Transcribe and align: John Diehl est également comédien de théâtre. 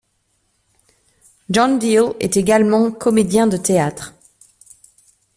John 1.51 1.77
Diehl 1.77 2.15
est 2.19 2.35
également 2.35 2.89
comédien 2.89 3.45
de 3.45 3.55
théâtre. 3.57 4.15